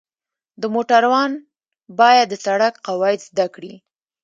د 0.61 0.63
موټروان 0.73 1.31
باید 1.99 2.25
د 2.29 2.33
سړک 2.45 2.73
قواعد 2.87 3.19
زده 3.29 3.47
کړي. 3.55 3.73